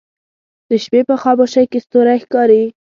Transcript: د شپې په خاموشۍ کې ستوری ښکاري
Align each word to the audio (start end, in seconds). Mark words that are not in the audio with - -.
د 0.69 0.71
شپې 0.83 1.01
په 1.09 1.15
خاموشۍ 1.21 1.65
کې 1.71 1.79
ستوری 1.85 2.17
ښکاري 2.23 2.63